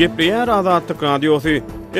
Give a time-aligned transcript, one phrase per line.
[0.00, 1.48] Gepriyar Azadlyk Radiosu.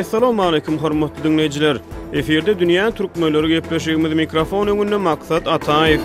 [0.01, 1.77] Assalamu alaykum hormatly dinleyijiler.
[2.13, 6.01] Eferde dünýä türkmenleri gepleşigimi mikrofon öňünde maksat Ataýew.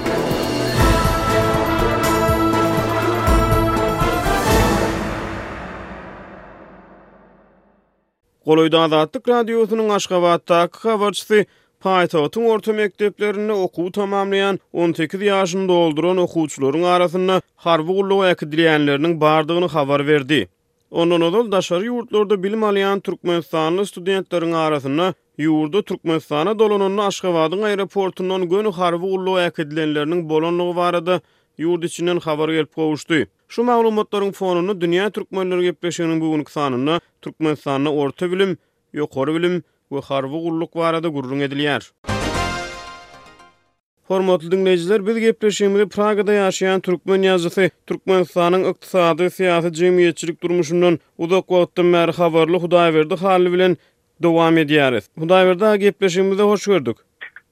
[8.47, 11.39] Goloýda Azadlyk Radiosynyň Aşgabatdaky habarçysy
[11.85, 19.69] Paýtagyň orta mekdeplerini okuw tamamlayan 18 ýaşyny dolduran okuwçylaryň arasynda harby gullugy ýa-da dilenleriniň bardygyny
[19.77, 20.01] habar
[20.95, 28.71] Ondan odal daşary yurtlarda bilim alýan türkmenistanly studentleriň arasynda Yurdu Türkmenistan'a dolanan Aşgabat'ın aeroportundan gönü
[28.71, 31.21] harbi ullu ekidilenlerinin bolonluğu vardı.
[31.57, 33.25] Yurd içinden xabar gelip qovuşdu.
[33.47, 38.57] Şu maglumatların fonunu Dünya Türkmenler bu bugün kısanını Türkmenistan'a orta bilim,
[38.93, 41.91] yokor bilim ve harbi gulluk vardı gurrun ediliyar.
[44.09, 51.83] Hormatly dinleyijiler, biz gepleşigimizde Pragada ýaşaýan türkmen ýazyjy, Türkmenistanyň ykdysady, syýasy, jemgyýetçilik durmuşundan uzak wagtda
[51.87, 53.77] merhabaly Hudaý berdi, haly bilen
[54.27, 55.09] dowam edýäris.
[55.23, 56.97] Hudaý berdi, gepleşigimizde hoş gördük.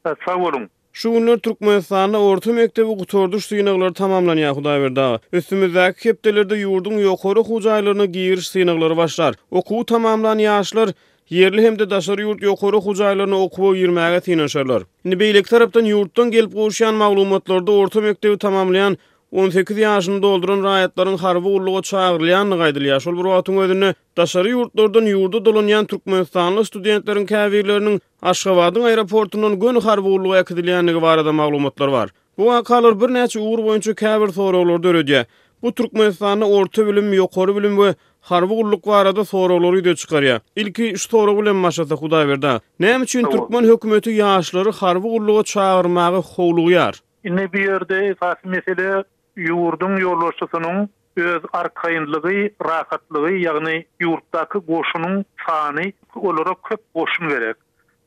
[0.05, 0.69] Sag bolun.
[0.95, 7.39] Şu günler Türkmenistan'da orta mektebi kutordu şu sinakları tamamlan ya Hudayver Üstümüzdeki keptelerde yurdun yokarı
[7.39, 9.35] hucaylarına giyiriş sinakları başlar.
[9.52, 10.89] Oku tamamlan yaşlar
[11.30, 14.83] yerli hem de daşarı yurt yokarı hucaylarına oku ve yirmeğe tinaşarlar.
[15.05, 18.97] Nebeylek taraftan yurttan gelip koğuşan mağlumatlarda orta mektebi tamamlayan
[19.33, 22.99] 18 yaşını dolduran rayatların harby urluga çagyrylýanyny gaýdylýar.
[23.01, 30.09] Şol bir wagtyň ödünü daşary ýurtlardan ýurdu dolanýan türkmenistanly studentleriň käwirleriniň Aşgabatyň aeroportunun gönü harby
[30.09, 32.09] urluga var gowarada maglumatlar var.
[32.37, 35.25] Bu wakalar bir näçe uğur boýunça käwir sorawlar döredi.
[35.61, 40.39] Bu türkmenistanly orta bilim, ýokary bilim we Harbi kulluk arada da ýa-da çykarýar.
[40.55, 42.61] Ilki şu sorawy bilen maşada Huda berdi.
[42.79, 46.99] Näme üçin türkmen hökümeti ýaşlary harbi kulluga çağırmagy howlugýar?
[47.23, 49.03] bir ýerde mesele
[49.35, 57.55] yurdun yollaşçısının öz arkayınlığı, rahatlığı, yani yurttaki koşunun sani olarak köp goşun vererek.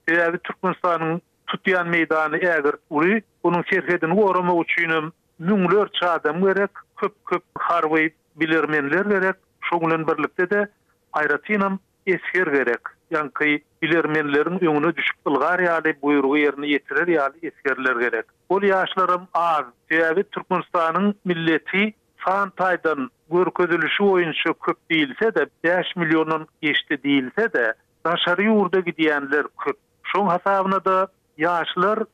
[0.08, 7.24] Eğer Türkmen sani tutuyan meydanı eğer uri, onun şerhedini uğrama uçuyunum, münglör çadam vererek, köp
[7.26, 10.68] köp harvayı bilirmenler vererek, şunlun birlikte de
[11.12, 12.80] ayratinam esher vererek.
[13.10, 13.44] yankı
[13.82, 18.24] bilermenlerin öňüne düşüp bulgar ýaly buyrugy ýerine ýetirer ýaly eskerler gerek.
[18.50, 21.84] Bol ýaşlarym az, täwi Türkmenistanyň milleti
[22.24, 27.74] fan taýdan görkezilişi oýunçy köp değilse de 5 milyonun geçti değilse de
[28.06, 29.76] daşary ýurda gidýänler köp.
[30.12, 31.08] Şoň hasabyna da
[31.38, 32.04] ýaşlar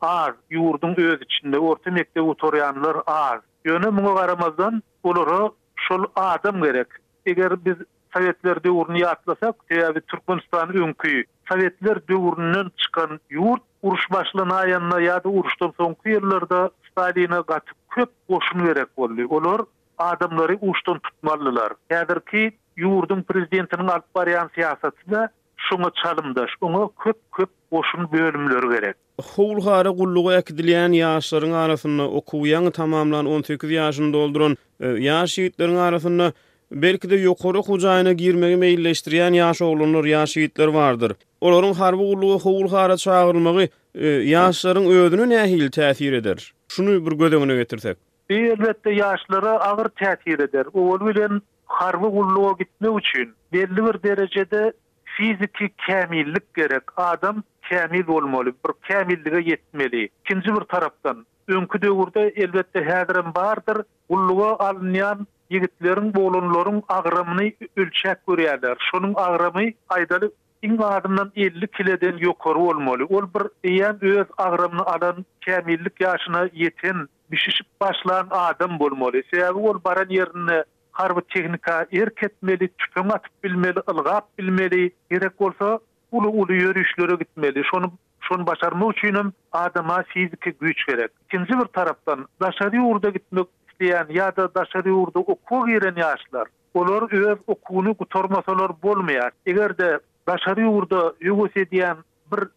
[0.00, 3.40] az, ýurdun öz içinde orta mekte oturýanlar az.
[3.64, 5.50] Ýöne muňa garamazdan olara
[5.86, 6.86] şol adam gerek.
[7.26, 7.76] Eger biz
[8.14, 11.14] Sovetler döwrüni ýatlasak, täbi Türkmenistan öňkü
[11.50, 16.60] Sovetler döwründen çıkan ýurt uruş başlanaýanda ýa-da uruşdan soňky ýyllarda
[16.90, 19.24] Stalina gatyp köp goşun berek boldy.
[19.26, 19.60] Olar
[19.98, 21.74] adamlary uruşdan tutmalylar.
[21.90, 22.44] Häzirki
[22.78, 25.26] ýurdun prezidentiniň alyp barýan siýasatyna
[25.66, 28.96] şuňa çalymdaş, oňa köp köp goşun bölümler berek.
[29.34, 36.32] Hulgara gullugy ekdilen ýaşlaryň arasynda okuwyň tamamlan 18 ýaşyny dolduran ýaş ýigitleriň arasynda
[36.74, 41.12] belki de yokoru hucayına girmeyi meyilleştiriyen yaş oğlunur, yaş yiğitler vardır.
[41.40, 46.52] Olorun harbi ulluğu hovul hara çağırılmağı e, yaşların ödünü nehil tesir eder?
[46.68, 47.96] Şunu bir göz önüne getirsek.
[48.30, 50.64] Elbette yaşlara ağır tesir eder.
[50.72, 54.72] Oğul bilen harbi ulluğu gitme için belli bir derecede
[55.04, 56.82] fiziki kemillik gerek.
[56.96, 60.08] Adam kemil olmalı, bir kemilliğe yetmeli.
[60.24, 63.82] İkinci bir taraftan, önkü dövürde elbette hedirin vardır.
[64.08, 68.76] Ulluğa alınayan yigitlerin bolunlorun agramyny ölçäp görýärler.
[68.90, 69.66] Şonuň agramy
[69.96, 70.30] aýdaly
[70.68, 73.06] iň adamdan 50 kileden ýokary bolmaly.
[73.18, 79.22] Ol bir ýa öz agramyny alan kämillik ýaşyna ýeten, bişişip başlan adam bolmaly.
[79.32, 80.62] Sebäbi ol baran ýerini
[81.02, 85.78] harbi teknika erketmeli, tüpüň atyp bilmeli, ılgap bilmeli, gerek bolsa
[86.12, 87.62] ulu ulu ýörüşlere gitmeli.
[87.70, 91.10] Şonu şonu başarmak üçin adama fiziki güç gerek.
[91.28, 97.12] İkinci bir taraftan daşary urda gitmek isleyen ya da daşarı yurda okuğa giren yaşlar, olar
[97.30, 99.30] öz okuğunu kutormasalar bolmayar.
[99.46, 99.98] Eger de
[100.28, 101.96] daşarı yurda yugus bir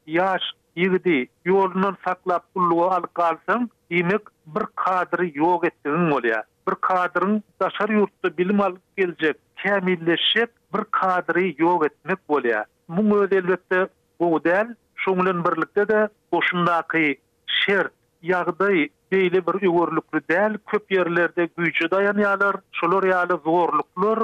[0.07, 0.41] yaş
[0.75, 6.43] yigidi, yolunun saklap kulluğa alkalsan, imek bir kadri ýok ettiğin olaya.
[6.69, 12.65] Bir kadrin daşarı yurtta bilim alyp gelecek, kemilleşip bir kadri ýok etmek olaya.
[12.87, 13.87] Mungu elbette
[14.19, 17.91] bu del, şunlun birlikte de boşundaki şert
[18.27, 18.79] yağday
[19.13, 22.56] değli bir ýörlükli däl köp ýerlerde güýçe dayanýarlar.
[22.79, 24.19] Şolar ýaly zowurluklar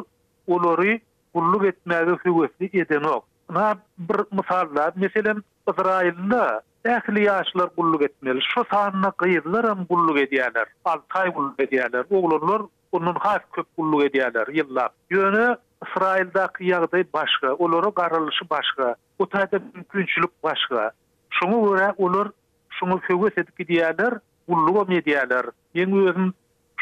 [0.47, 0.93] ulary
[1.35, 3.25] gullup etmäge süwesli edenok.
[3.49, 6.43] Na bir mysal da, meselem Israýylda
[6.85, 8.39] ähli ýaşlar gullup etmeli.
[8.55, 10.65] Şu sanyna gyýdlar hem gullup edýärler.
[10.85, 12.03] Altay gullup edýärler.
[12.11, 12.61] Oglanlar
[12.91, 14.89] onun has köp gullup edýärler ýyllar.
[15.11, 15.47] Ýöne
[15.87, 20.91] Israýyldaky ýagdaý başga, ulary garalyşy başga, utaýda mümkinçilik başga.
[21.39, 22.31] Şoňa görä ulary
[22.83, 25.47] şunu sögös edip gidýärler, ulluga medýärler.
[25.75, 26.33] Men özüm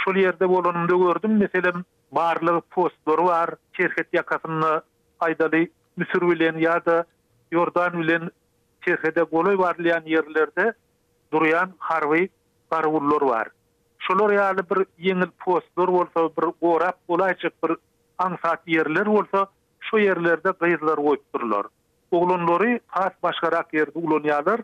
[0.03, 4.79] şol ýerde bolanymda gördüm, meselem barlyk postlar bar, çerhet ýakasyny
[5.19, 5.67] aýdaly
[5.97, 7.03] Müsür bilen ya da
[7.51, 8.29] Yordan bilen
[8.81, 9.57] çerhede golay
[11.79, 12.29] harvi
[12.71, 13.47] barullar bar.
[13.99, 17.75] Şolar ýaly bir ýeňil postlar bolsa, bir gorap bir
[18.19, 19.45] ansat yerler bolsa,
[19.79, 21.65] şu yerlerde gyzlar goýup durlar.
[22.11, 24.61] Oglanlary has başgarak ýerde ulanýarlar.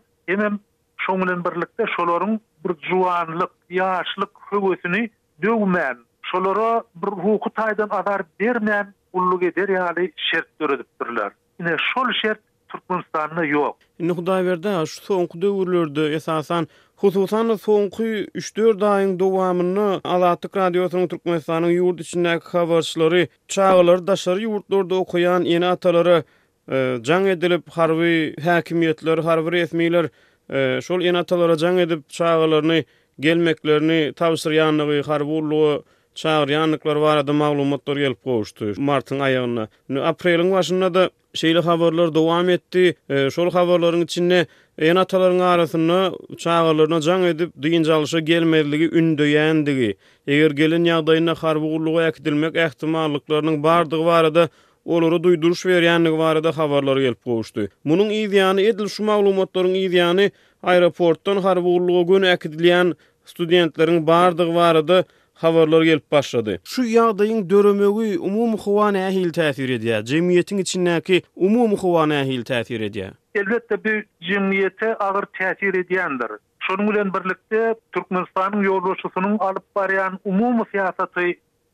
[1.08, 5.10] şo bilen birlikde şolaryň bir juwanlyk, ýaşlyk hüwesini
[5.42, 5.96] döwmän,
[6.30, 11.30] şolara bir hukuk taýdan agar bermän, ullyk eder ýa-ni şert döredipdirler.
[11.60, 12.38] Ine şol şert
[12.68, 13.74] Türkmenistanda ýok.
[13.98, 21.70] Ine Hudaý berdi, şu soňky döwürlerde esasan hususan soňky 3-4 daýyň dowamyny Alatyk radiosynyň Türkmenistanyň
[21.80, 26.22] ýurt içindäki habarçylary, çaýlary da şary ýurtlarda okuyan ýene atalary
[26.70, 30.08] e, Jang edilip harvi hakimiyetleri, harvi resmiler
[30.48, 32.82] E, şol ýene atalara edip çağırlaryny
[33.20, 35.80] gelmeklerini tawsyrýanlygy harwurlugy
[36.14, 40.50] çağırýanlyklar bar edi maglumatlar gelip goşdy martyň aýagyna nu aprelin
[40.94, 44.46] da şeýle habarlar dowam etdi e, şol habarlaryň içinde
[44.80, 49.94] ýene atalaryň arasyny çağırlaryna jaň edip diýinjalyşa gelmeýligi ündeýändigi
[50.26, 54.48] eger gelin ýagdaýyna harwurlugy ekdilmek ähtimallyklarynyň bardygy barada
[54.92, 57.68] olara duyduruş verýänligi barada habarlar gelip goýuşdy.
[57.84, 60.30] Munyň ýa edil şu maglumatlaryň ýa
[60.62, 62.94] aeroportdan harbuurlugy gün äkidilýän
[63.24, 65.04] studentleriň bardygy barada
[65.38, 66.60] Havarlar gelip başladı.
[66.64, 70.04] Şu yağdayın dörömögü umum huvan ähil täsir edýär.
[70.04, 73.10] Cemiyetin içindäki umum huvan ähil täsir edýär.
[73.34, 76.30] Elbette bir cemiyete ağır täsir edýändir.
[76.66, 81.20] Şonuň bilen birlikde Türkmenistanyň ýolbaşçysynyň alyp barýan umum siyasatı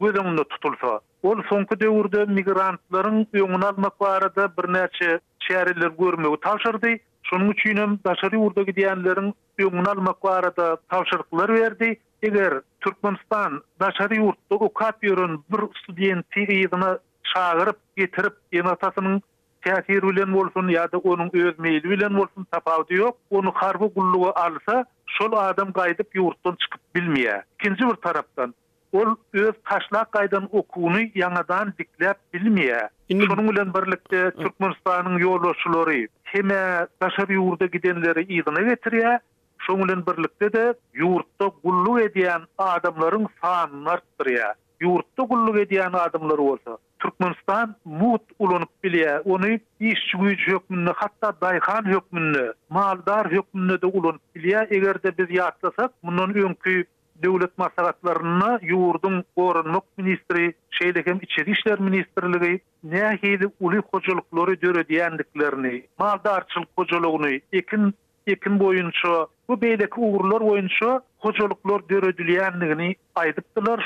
[0.04, 6.96] göz öňünde tutulsa, ol soňky döwürde migrantlaryň öňüni almak barada bir näçe çäriler görmegi taşyrdy.
[7.28, 12.00] Şonuň üçin hem daşary urda gidenlerin öňüni almak barada taşyrtlar berdi.
[12.22, 16.98] Eger Türkmenistan daşary urtda ukap ýören bir studenti ýygyna
[17.34, 19.18] çağıryp getirip ýenatasynyň
[19.66, 24.84] täsir bilen bolsun ýa-da onuň öz meýili bilen bolsun tapawdy ýok, onu harby gullugy alsa,
[25.18, 27.42] şol adam gaýdyp ýurtdan çykyp bilmeýär.
[27.60, 28.54] Ikinji bir tarapdan
[28.98, 29.10] ol
[29.40, 32.80] öz taşlaq gaýdan okuwyny ýangadan dikläp bilmeýe.
[33.12, 33.26] Inni...
[33.30, 36.00] Şonuň bilen birlikde Türkmenistanyň ýolçylary
[36.30, 36.60] teme
[37.02, 39.18] daşary ýurda gidenleri ýygyna getirýär.
[39.66, 40.64] Şoň bilen birlikde de
[41.02, 44.54] ýurtda gulluk edýän adamlaryň sanyny artdyrýar.
[44.84, 49.18] Ýurtda gulluk edýän adamlar bolsa Türkmenistan mut ulunup bilýä.
[49.24, 54.66] Ony iş güýji hökmünde, hatda daýhan hökmünde, maldar hökmünde de ulun bilýä.
[54.70, 56.84] Egerde biz ýatlasak, mundan öňkü
[57.22, 65.82] döwlet maslahatlaryna ýurdun gorunmak ministri, şeýle hem içeri işler ministrligi nähili uly hojalyklary döre diýendiklerini,
[65.98, 67.94] maldarçylyk hojalygyny, ekin
[68.26, 72.94] ekin boýunça bu beydeki uğurlar boýunça hojalyklar döre diýendigini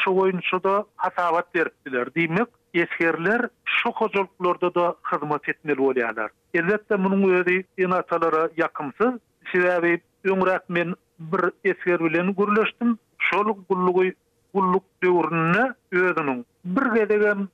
[0.04, 2.14] şu boýunça da hasabat beripdiler.
[2.14, 6.28] demek eskerler şu hojalyklarda da hyzmat etmeli bolýarlar.
[6.54, 9.18] Elbetde munyň öýüdi ýanatalara ýakymsyz,
[9.52, 12.98] sebäbi öňräk men bir esker bilen gürleşdim.
[13.30, 14.12] şol gulluğu
[14.54, 17.48] gulluk döwrünne öwrenin bir gedegen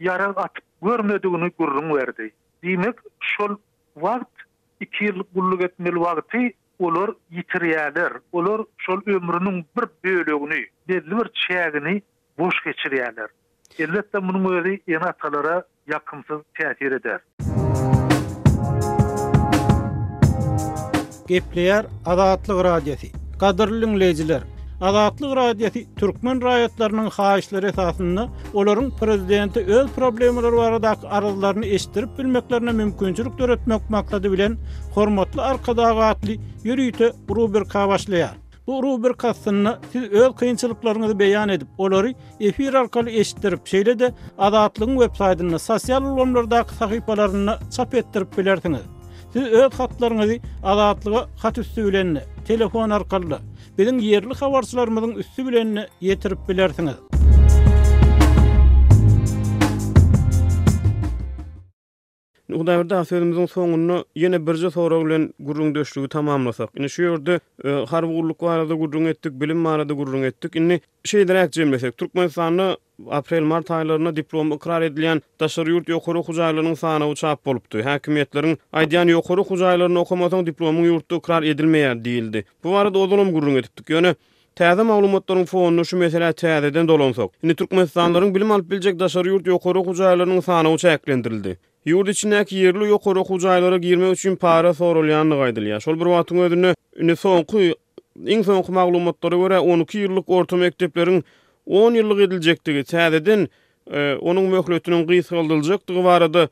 [0.00, 2.32] yaraq at görmediğini gurrun berdi
[2.64, 3.56] demek şol
[3.94, 4.34] wagt
[4.80, 6.46] iki ýyl gulluk etmeli wagty
[6.78, 12.02] olar ýitirýärler olar şol ömrüniň bir bölegini belli bir çägini
[12.38, 13.28] boş geçirýärler
[13.78, 17.20] elbetde bunu öwredi ýene atalara ýakymsyz täsir eder
[21.28, 22.94] Gepleyer adatlı radyo
[23.40, 24.42] Kadırlı lejiler
[24.80, 33.38] Azatlyk radiosi türkmen raýatlarynyň haýyşlary esasında olaryň prezidenti öz problemleri barada arazlaryny eşitirip bilmeklerine mümkinçilik
[33.38, 34.54] döretmek maksady bilen
[34.94, 38.36] hormatly arkadaşlar atly ýürüýte Ruber Kawaşlaýar.
[38.66, 44.98] Bu rubir kassını siz öl kıyınçılıklarınızı beyan edip olori efir arkalı eşittirip şeyle de adatlığın
[44.98, 48.80] web saydını sosyal olumlarda sahipalarını çap ettirip bilersiniz.
[49.32, 53.38] Siz öz hatlarınızı adatlığa hat üstü bilenle, telefon arkalı,
[53.78, 55.70] Bäzir giyrlı habarçylarymyň üstü bilen
[56.08, 57.17] ýetirip bilersiňiz.
[62.52, 66.70] Bu bir daha sözümüzün sonunu yine bir jö sorag bilen gurrun döşlügi tamamlasak.
[66.78, 70.56] Ine şu ýerde e, har gurluk arada gurrun etdik, bilim barada gurrun etdik.
[70.56, 72.76] Ine şeýle räk jemlesek, Türkmenistanyň
[73.10, 77.82] aprel mart aýlaryna diploma ikrar edilen daşary ýurt ýokary hujaýlarynyň sany uçap bolupdy.
[77.90, 82.44] Häkimetleriň aýdýan ýokary hujaýlaryny okamasaň diplomyň ýurtda ikrar edilmeýär diýildi.
[82.64, 83.88] Bu barada ozalym gurrun etdik.
[83.92, 84.14] Ýöne
[84.58, 87.30] Täze maglumatlaryň fonuny şu mesele täzeden dolansak.
[87.42, 91.58] Ine türkmenistanlaryň bilim alyp biljek daşary ýurt ýokary hujaýlarynyň sany uçaklendirildi.
[91.88, 95.80] Yurt içindäki yerli ýokary hujaýlara girmek üçin para sorulýany gaýdylýar.
[95.84, 96.72] Şol bir wagtyň özüne
[97.04, 97.68] üne soňky
[98.36, 101.22] iň soňky maglumatlara görä 12 ýyllyk orta mekteplerin
[101.66, 103.46] 10 ýyllyk ediljekdigi täzeden
[103.98, 104.02] e,
[104.32, 106.44] onuň möhletiniň gysgaldyljakdygy barada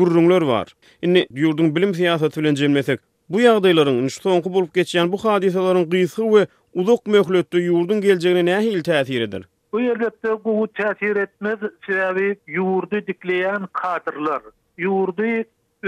[0.00, 0.68] gurrunlar bar.
[1.02, 3.00] Indi yurdun bilim siýasaty bilen jemlesek,
[3.32, 6.44] bu ýagdaýlaryň soňky bolup geçýän bu hadiseleriň gysgy we
[6.74, 9.48] uzak möhletde yurdun geljegine nähe il täsir eder?
[9.72, 10.10] Bu ýerde
[10.44, 14.42] gowy täsir etmez, sebäbi yurdu dikleýän kadrlar,
[14.82, 15.32] yurdy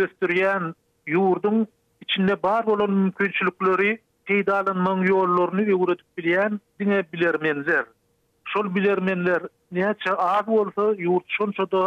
[0.03, 0.65] östürýän
[1.17, 1.61] yurdun
[2.05, 3.91] içinde bar bolan mümkinçilikleri
[4.31, 7.85] peýdalanmaň ýollaryny öwredip bilýän diňe bilermenler.
[8.53, 9.43] Şol bilermenler
[9.79, 11.83] näçe az bolsa yurt şonça da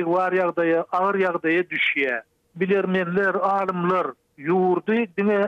[0.00, 2.18] ýagdaýlar ýagdaýa agyr ýagdaýa düşýä.
[2.62, 4.06] Bilermenler, alimler
[4.48, 5.40] yurdy diňe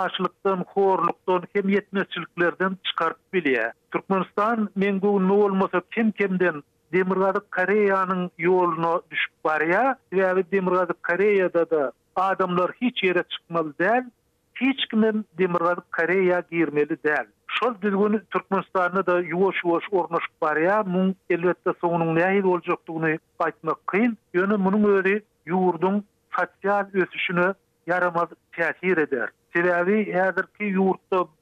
[0.00, 3.72] açlıktan, horluktan, hem yetmezçiliklerden çıkartıp bilye.
[3.92, 9.82] Türkmenistan, men gugun ne olmasa kim kemden Demirgazyk Koreýanyň ýoluna düşüp barýa.
[10.20, 11.82] Ýa-da Demirgazyk Koreýada da
[12.22, 14.04] adamlar hiç ýere çykmaly däl.
[14.60, 17.26] Hiç kimin Demirgazyk Koreýa girmeli däl.
[17.58, 23.86] Şol düzgün Türkmenistan'a da yuvaş yuvaş ornaşık var ya, mun elbette sonunun neyil olacaktuğunu aytmak
[23.86, 24.18] kıyın.
[24.34, 26.04] Yönü munun öyle yuvurdun
[26.36, 27.54] sosyal ösüşünü
[27.86, 29.28] yaramaz tesir eder.
[29.56, 30.74] Sebebi herdir ki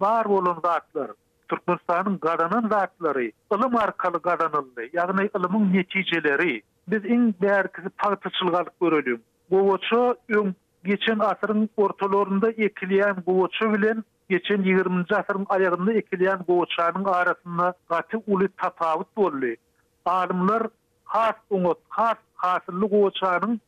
[0.00, 1.09] bar bolan olan zatlar,
[1.49, 9.21] Türkmenistan'ın garanın zatları, ilim arkalı garanıldı, yani ılımın neticeleri, biz in berkisi partiçılgalık görülüm.
[9.50, 15.05] Bu oçu ün geçen asırın ortalarında ekleyen bu bilen, geçen 20.
[15.11, 19.55] asırın ayarında ekleyen bu oçanın arasında gati ulu tatavut bollu.
[20.05, 20.62] Alimler
[21.05, 23.61] has unut, has hasıllı bu oçanın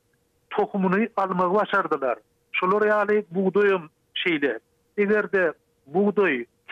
[0.51, 2.19] tohumunu almağı başardılar.
[2.53, 4.59] Şolur yali buğdoyum şeyde.
[4.97, 5.53] Eger de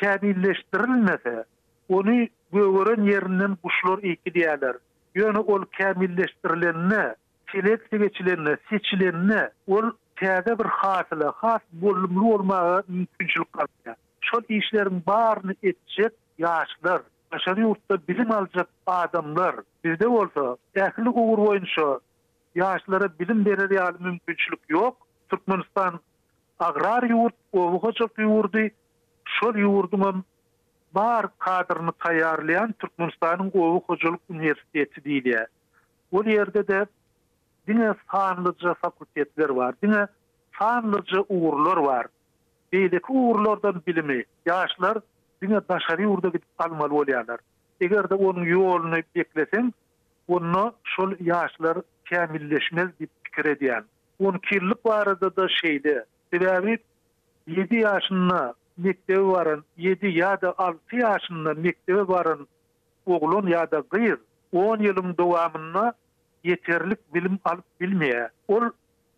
[0.01, 1.45] kämilleştirilmese
[1.89, 4.75] onu göwören yerinden kuşlar iki diýerler.
[5.17, 7.15] Ýöne ol kämilleştirilende
[7.47, 9.91] filet seçilende seçilende ol
[10.21, 13.97] täze bir hasyla has bolmuly olmağa mümkinçilik barda.
[14.21, 17.01] Şol işleriň baryny etecek ýaşlar,
[17.33, 22.01] başary ýurtda bilim aljak adamlar bizde bolsa, ähli uğur boýunça
[22.57, 24.95] ýaşlara bilim bererli ýaly mümkinçilik ýok.
[25.31, 25.99] Türkmenistan
[26.59, 28.71] agrar ýurt, owgoçak ýurdy,
[29.41, 30.25] şol yurdumun
[30.95, 35.35] bar kadrını taýýarlaýan Türkmenistanyň Gowy Hojalyk Uniwersiteti diýdi.
[36.13, 36.79] Ol ýerde de
[37.69, 40.07] dine sanlyca fakultetler var, dine
[40.59, 42.07] sanlyca uğurlar var.
[42.73, 44.17] Beýleki uğurlardan bilimi,
[44.47, 45.01] ýaşlar
[45.43, 47.39] dine daşary urda gitip almaly bolýarlar.
[47.81, 49.71] Eger de onuň ýolyny bekleseň,
[50.29, 53.83] onuň şol ýaşlar kämilleşmez diýip pikir edýär.
[54.21, 56.01] 12 ýyllyk barada da şeýde,
[56.33, 56.79] sebäbi
[57.47, 62.47] 7 ýaşyna mektebi varın 7 ya da 6 yaşında mektebi varın
[63.07, 64.19] oğlun ya da kız
[64.55, 65.93] 10 yılın devamında
[66.45, 68.29] yeterlik bilim alıp bilmeye.
[68.49, 68.63] Ol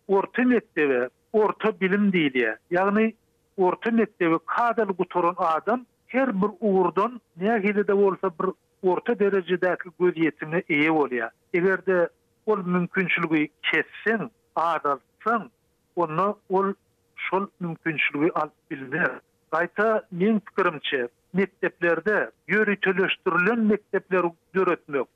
[0.07, 2.57] orta mektebi, orta bilim değil ya.
[2.71, 3.13] Yani
[3.57, 8.47] orta mektebi kadal kuturan adam her bir uğurdan ne hile de olsa bir
[8.83, 11.29] orta derecedeki göz yetimine iyi oluyor.
[11.53, 12.07] Eğer
[12.45, 15.51] ol mümkünçülüğü kessin, adaltsın,
[15.95, 16.73] ona ol
[17.15, 19.21] şol mümkünçülüğü alıp bilmeye.
[19.51, 25.07] Gaita min pikirimçe mekteplerde yürütülüştürülün mektepler yürütmek.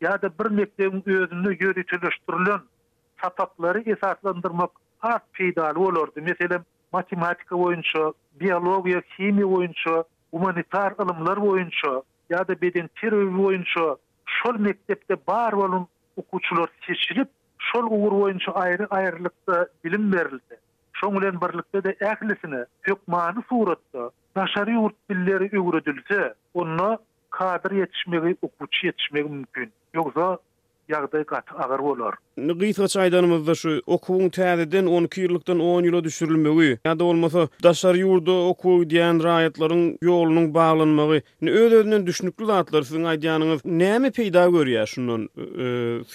[0.00, 2.60] Ya da bir mektepin özünü yürütülüştürülün
[3.22, 4.70] satatları esatlandırmak
[5.02, 6.12] az feydalı olurdu.
[6.16, 14.58] Mesela matematika oyuncu, biologiya, kimi oyuncu, humanitar ılımlar oyuncu, ya da beden terör oyuncu, şol
[14.58, 17.28] mektepte bar olun okuçular seçilip,
[17.58, 19.18] şol uğur oyuncu ayrı ayrı
[19.84, 20.40] bilim ayrı
[21.00, 24.04] Şoň bilen birlikde de ählisini hukmany suratda
[24.36, 26.98] daşary ýurt billeri öwredilse, onda
[27.36, 29.68] kadr ýetişmegi, okuwçy ýetişmegi mümkin.
[29.98, 30.28] Ýogsa
[30.94, 32.14] ýagdaý gat agyr bolar.
[32.36, 38.88] Nigit gaýdanymyzda şu okuwun täzeden 12 ýyllykdan 10 ýyla düşürilmegi, ýa-da bolmasa daşary ýurdu okuw
[38.94, 45.28] diýen raýatlaryň ýolunyň baglanmagy, ni öwredilen düşnükli zatlary siziň aýdyanyňyz näme peýda görýär şunun?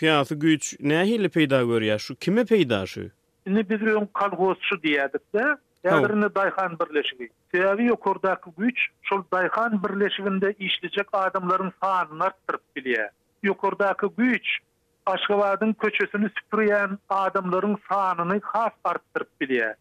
[0.02, 2.16] Fiýaty güýç näme peýda görýär şu?
[2.28, 3.12] Kime peýda peýdaşy?
[3.46, 5.44] Ini biz öň kalgoçu diýdik de,
[5.88, 7.28] ýadyryny Dayhan birleşigi.
[7.56, 13.10] Täwi ýokurdaky güç şol Dayhan birleşiginde işlejek adamlaryň sanyny artdyryp bilýär.
[13.44, 14.52] Ýokurdaky güç
[15.06, 19.74] Aşgabadyň köçesini süpüren adamlaryň sanyny has artdyryp bilýär.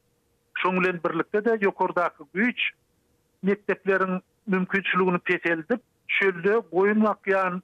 [0.65, 2.71] bilen birlikde de ýokurdaky güç
[3.43, 7.63] mekteplerin mümkinçiligini peseldip, şölde goýun wakyan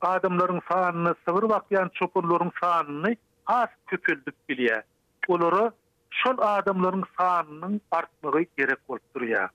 [0.00, 4.82] adamlaryň sanyny, sygyr wakyan çopurlaryň sanyny has köpüldip bilýär.
[5.28, 5.72] olara
[6.10, 9.52] şol adamların sanynyň artmagy gerek bolup durýar.